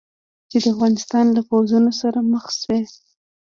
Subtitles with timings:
[0.49, 2.77] چې د افغانستان له پوځونو سره مخامخ شو.